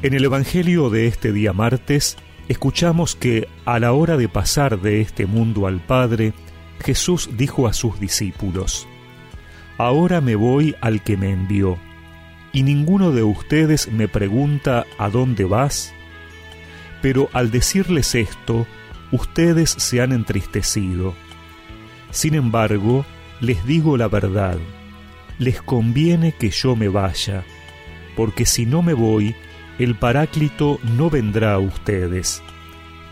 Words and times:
En 0.00 0.14
el 0.14 0.24
Evangelio 0.24 0.90
de 0.90 1.08
este 1.08 1.32
día 1.32 1.52
martes, 1.52 2.16
escuchamos 2.48 3.16
que 3.16 3.48
a 3.64 3.80
la 3.80 3.92
hora 3.92 4.16
de 4.16 4.28
pasar 4.28 4.80
de 4.80 5.00
este 5.00 5.26
mundo 5.26 5.66
al 5.66 5.80
Padre, 5.80 6.34
Jesús 6.78 7.30
dijo 7.36 7.66
a 7.66 7.72
sus 7.72 7.98
discípulos, 7.98 8.86
Ahora 9.76 10.20
me 10.20 10.36
voy 10.36 10.76
al 10.80 11.02
que 11.02 11.16
me 11.16 11.32
envió, 11.32 11.78
y 12.52 12.62
ninguno 12.62 13.10
de 13.10 13.24
ustedes 13.24 13.90
me 13.90 14.06
pregunta 14.06 14.86
¿a 14.98 15.10
dónde 15.10 15.44
vas? 15.44 15.92
Pero 17.02 17.28
al 17.32 17.50
decirles 17.50 18.14
esto, 18.14 18.68
ustedes 19.10 19.70
se 19.70 20.00
han 20.00 20.12
entristecido. 20.12 21.12
Sin 22.12 22.34
embargo, 22.34 23.04
les 23.40 23.66
digo 23.66 23.96
la 23.96 24.06
verdad, 24.06 24.58
les 25.40 25.60
conviene 25.60 26.30
que 26.38 26.50
yo 26.50 26.76
me 26.76 26.86
vaya, 26.86 27.42
porque 28.14 28.46
si 28.46 28.64
no 28.64 28.82
me 28.82 28.94
voy, 28.94 29.34
el 29.78 29.94
Paráclito 29.94 30.80
no 30.96 31.08
vendrá 31.08 31.54
a 31.54 31.58
ustedes, 31.58 32.42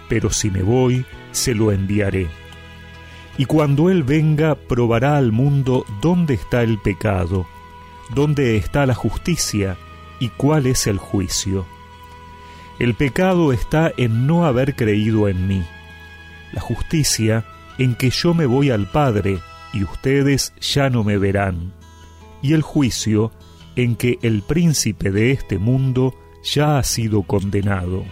pero 0.09 0.31
si 0.31 0.51
me 0.51 0.63
voy, 0.63 1.05
se 1.33 1.55
lo 1.55 1.71
enviaré. 1.73 2.29
Y 3.39 3.45
cuando 3.45 3.91
Él 3.91 4.03
venga, 4.03 4.55
probará 4.55 5.17
al 5.17 5.31
mundo 5.31 5.85
dónde 6.01 6.35
está 6.35 6.63
el 6.63 6.79
pecado, 6.79 7.47
dónde 8.15 8.57
está 8.57 8.87
la 8.87 8.95
justicia 8.95 9.77
y 10.19 10.29
cuál 10.31 10.67
es 10.67 10.87
el 10.87 10.99
juicio. 10.99 11.67
El 12.79 12.95
pecado 12.95 13.53
está 13.53 13.93
en 13.97 14.27
no 14.27 14.45
haber 14.45 14.75
creído 14.75 15.29
en 15.29 15.47
mí, 15.47 15.65
la 16.53 16.61
justicia 16.61 17.45
en 17.79 17.95
que 17.95 18.11
yo 18.11 18.35
me 18.35 18.47
voy 18.47 18.71
al 18.71 18.91
Padre 18.91 19.39
y 19.73 19.85
ustedes 19.85 20.53
ya 20.61 20.91
no 20.91 21.05
me 21.05 21.19
verán, 21.19 21.73
y 22.43 22.55
el 22.55 22.63
juicio 22.63 23.33
en 23.77 23.97
que 23.97 24.19
el 24.23 24.43
príncipe 24.43 25.11
de 25.11 25.33
este 25.33 25.59
mundo 25.59 26.15
ya 26.47 26.79
ha 26.79 26.83
sido 26.83 27.23
condenado. 27.23 28.05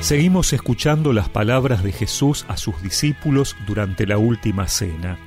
Seguimos 0.00 0.52
escuchando 0.52 1.12
las 1.12 1.28
palabras 1.28 1.82
de 1.82 1.90
Jesús 1.90 2.44
a 2.48 2.56
sus 2.56 2.80
discípulos 2.80 3.56
durante 3.66 4.06
la 4.06 4.18
última 4.18 4.68
cena. 4.68 5.18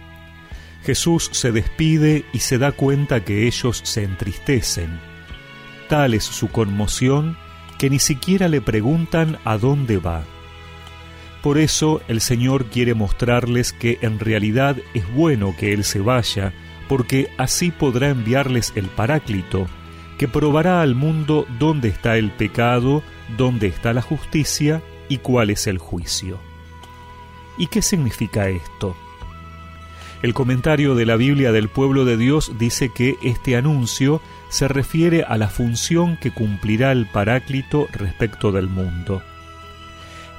Jesús 0.83 1.29
se 1.33 1.51
despide 1.51 2.23
y 2.31 2.39
se 2.39 2.57
da 2.57 2.71
cuenta 2.71 3.25
que 3.25 3.45
ellos 3.45 3.81
se 3.83 4.03
entristecen. 4.03 4.99
Tal 5.89 6.13
es 6.13 6.23
su 6.23 6.47
conmoción 6.49 7.37
que 7.77 7.89
ni 7.89 7.99
siquiera 7.99 8.47
le 8.47 8.61
preguntan 8.61 9.37
a 9.43 9.57
dónde 9.57 9.97
va. 9.97 10.23
Por 11.41 11.57
eso 11.57 12.01
el 12.07 12.21
Señor 12.21 12.65
quiere 12.65 12.93
mostrarles 12.93 13.73
que 13.73 13.97
en 14.01 14.19
realidad 14.19 14.77
es 14.93 15.11
bueno 15.13 15.55
que 15.57 15.73
Él 15.73 15.83
se 15.83 15.99
vaya, 15.99 16.53
porque 16.89 17.29
así 17.37 17.71
podrá 17.71 18.09
enviarles 18.09 18.73
el 18.75 18.87
Paráclito, 18.87 19.67
que 20.17 20.27
probará 20.27 20.81
al 20.81 20.95
mundo 20.95 21.45
dónde 21.59 21.87
está 21.87 22.17
el 22.17 22.31
pecado, 22.31 23.03
dónde 23.37 23.67
está 23.67 23.93
la 23.93 24.01
justicia 24.01 24.81
y 25.07 25.19
cuál 25.19 25.51
es 25.51 25.67
el 25.67 25.77
juicio. 25.77 26.39
¿Y 27.57 27.67
qué 27.67 27.81
significa 27.81 28.49
esto? 28.49 28.97
El 30.23 30.33
comentario 30.33 30.95
de 30.95 31.05
la 31.05 31.15
Biblia 31.15 31.51
del 31.51 31.69
pueblo 31.69 32.03
de 32.03 32.17
Dios 32.17 32.53
dice 32.57 32.89
que 32.89 33.15
este 33.21 33.55
anuncio 33.55 34.19
se 34.49 34.67
refiere 34.67 35.23
a 35.23 35.37
la 35.37 35.47
función 35.47 36.17
que 36.17 36.31
cumplirá 36.31 36.91
el 36.91 37.05
Paráclito 37.05 37.87
respecto 37.93 38.51
del 38.51 38.67
mundo. 38.67 39.21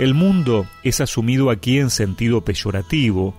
El 0.00 0.14
mundo 0.14 0.66
es 0.82 1.00
asumido 1.00 1.50
aquí 1.50 1.78
en 1.78 1.90
sentido 1.90 2.40
peyorativo, 2.40 3.34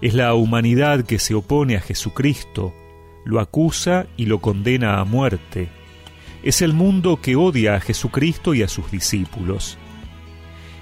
es 0.00 0.14
la 0.14 0.34
humanidad 0.34 1.04
que 1.04 1.18
se 1.18 1.34
opone 1.34 1.76
a 1.76 1.80
Jesucristo, 1.80 2.72
lo 3.24 3.40
acusa 3.40 4.06
y 4.16 4.26
lo 4.26 4.40
condena 4.40 5.00
a 5.00 5.04
muerte. 5.04 5.68
Es 6.42 6.62
el 6.62 6.72
mundo 6.72 7.20
que 7.20 7.36
odia 7.36 7.74
a 7.74 7.80
Jesucristo 7.80 8.54
y 8.54 8.62
a 8.62 8.68
sus 8.68 8.90
discípulos. 8.90 9.76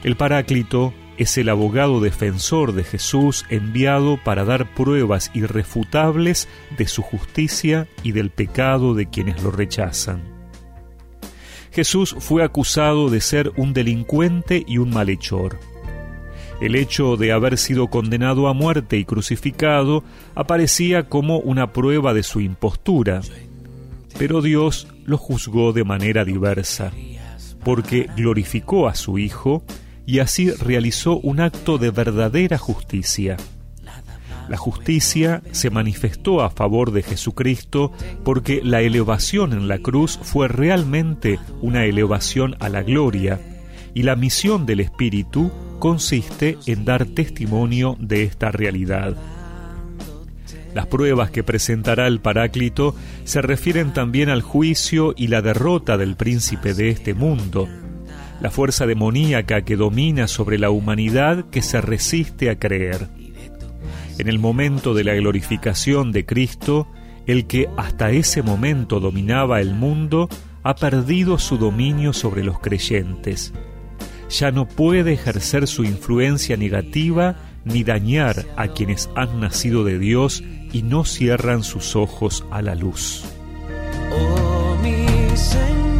El 0.04 0.16
Paráclito 0.16 0.92
es 1.16 1.38
el 1.38 1.48
abogado 1.48 2.00
defensor 2.00 2.74
de 2.74 2.84
Jesús 2.84 3.46
enviado 3.48 4.18
para 4.22 4.44
dar 4.44 4.74
pruebas 4.74 5.30
irrefutables 5.32 6.46
de 6.76 6.86
su 6.86 7.00
justicia 7.00 7.88
y 8.02 8.12
del 8.12 8.28
pecado 8.28 8.94
de 8.94 9.08
quienes 9.08 9.42
lo 9.42 9.50
rechazan. 9.50 10.22
Jesús 11.72 12.14
fue 12.18 12.44
acusado 12.44 13.08
de 13.08 13.20
ser 13.20 13.52
un 13.56 13.72
delincuente 13.72 14.62
y 14.66 14.78
un 14.78 14.90
malhechor 14.90 15.58
el 16.60 16.74
hecho 16.74 17.16
de 17.16 17.32
haber 17.32 17.58
sido 17.58 17.88
condenado 17.88 18.48
a 18.48 18.54
muerte 18.54 18.96
y 18.96 19.04
crucificado 19.04 20.04
aparecía 20.34 21.08
como 21.08 21.38
una 21.38 21.72
prueba 21.72 22.14
de 22.14 22.22
su 22.22 22.40
impostura, 22.40 23.20
pero 24.18 24.40
Dios 24.40 24.88
lo 25.04 25.18
juzgó 25.18 25.72
de 25.72 25.84
manera 25.84 26.24
diversa, 26.24 26.92
porque 27.64 28.08
glorificó 28.16 28.88
a 28.88 28.94
su 28.94 29.18
Hijo 29.18 29.62
y 30.06 30.20
así 30.20 30.50
realizó 30.50 31.18
un 31.18 31.40
acto 31.40 31.78
de 31.78 31.90
verdadera 31.90 32.58
justicia. 32.58 33.36
La 34.48 34.56
justicia 34.56 35.42
se 35.50 35.70
manifestó 35.70 36.40
a 36.40 36.50
favor 36.50 36.92
de 36.92 37.02
Jesucristo 37.02 37.92
porque 38.24 38.60
la 38.62 38.80
elevación 38.80 39.52
en 39.52 39.66
la 39.66 39.78
cruz 39.78 40.20
fue 40.22 40.46
realmente 40.46 41.40
una 41.60 41.84
elevación 41.84 42.54
a 42.60 42.68
la 42.68 42.82
gloria, 42.82 43.40
y 43.92 44.02
la 44.02 44.14
misión 44.14 44.66
del 44.66 44.80
Espíritu 44.80 45.50
consiste 45.78 46.58
en 46.66 46.84
dar 46.84 47.06
testimonio 47.06 47.96
de 48.00 48.22
esta 48.22 48.50
realidad. 48.50 49.16
Las 50.74 50.86
pruebas 50.86 51.30
que 51.30 51.42
presentará 51.42 52.06
el 52.06 52.20
Paráclito 52.20 52.94
se 53.24 53.40
refieren 53.40 53.94
también 53.94 54.28
al 54.28 54.42
juicio 54.42 55.14
y 55.16 55.28
la 55.28 55.40
derrota 55.40 55.96
del 55.96 56.16
príncipe 56.16 56.74
de 56.74 56.90
este 56.90 57.14
mundo, 57.14 57.66
la 58.40 58.50
fuerza 58.50 58.86
demoníaca 58.86 59.62
que 59.62 59.76
domina 59.76 60.28
sobre 60.28 60.58
la 60.58 60.68
humanidad 60.68 61.46
que 61.50 61.62
se 61.62 61.80
resiste 61.80 62.50
a 62.50 62.58
creer. 62.58 63.08
En 64.18 64.28
el 64.28 64.38
momento 64.38 64.92
de 64.92 65.04
la 65.04 65.14
glorificación 65.14 66.12
de 66.12 66.26
Cristo, 66.26 66.86
el 67.26 67.46
que 67.46 67.68
hasta 67.76 68.10
ese 68.10 68.42
momento 68.42 69.00
dominaba 69.00 69.60
el 69.60 69.74
mundo 69.74 70.28
ha 70.62 70.74
perdido 70.74 71.38
su 71.38 71.56
dominio 71.56 72.12
sobre 72.12 72.44
los 72.44 72.60
creyentes 72.60 73.52
ya 74.28 74.50
no 74.50 74.66
puede 74.66 75.12
ejercer 75.12 75.66
su 75.66 75.84
influencia 75.84 76.56
negativa 76.56 77.36
ni 77.64 77.84
dañar 77.84 78.44
a 78.56 78.68
quienes 78.68 79.10
han 79.14 79.40
nacido 79.40 79.84
de 79.84 79.98
Dios 79.98 80.42
y 80.72 80.82
no 80.82 81.04
cierran 81.04 81.62
sus 81.64 81.96
ojos 81.96 82.44
a 82.50 82.62
la 82.62 82.74
luz. 82.74 83.24
Oh, 84.12 84.76
mi 84.82 85.36
Señor, 85.36 85.95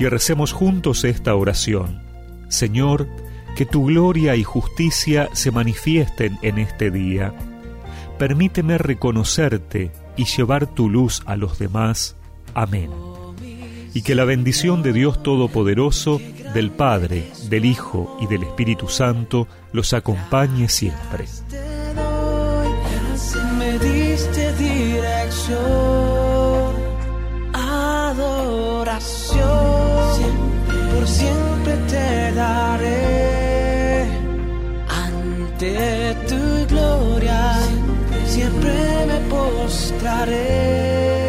Y 0.00 0.08
recemos 0.08 0.52
juntos 0.52 1.04
esta 1.04 1.34
oración. 1.34 2.00
Señor, 2.48 3.06
que 3.54 3.66
tu 3.66 3.84
gloria 3.84 4.34
y 4.34 4.42
justicia 4.42 5.28
se 5.34 5.50
manifiesten 5.50 6.38
en 6.40 6.58
este 6.58 6.90
día. 6.90 7.34
Permíteme 8.18 8.78
reconocerte 8.78 9.92
y 10.16 10.24
llevar 10.24 10.66
tu 10.66 10.88
luz 10.88 11.22
a 11.26 11.36
los 11.36 11.58
demás. 11.58 12.16
Amén. 12.54 12.90
Y 13.92 14.00
que 14.00 14.14
la 14.14 14.24
bendición 14.24 14.82
de 14.82 14.94
Dios 14.94 15.22
Todopoderoso, 15.22 16.18
del 16.54 16.70
Padre, 16.70 17.30
del 17.50 17.66
Hijo 17.66 18.16
y 18.22 18.26
del 18.26 18.44
Espíritu 18.44 18.88
Santo 18.88 19.48
los 19.72 19.92
acompañe 19.92 20.70
siempre. 20.70 21.26
Ante 35.60 36.16
tu 36.26 36.66
gloria, 36.68 37.60
siempre 38.24 38.72
me 39.06 39.18
postraré. 39.28 41.19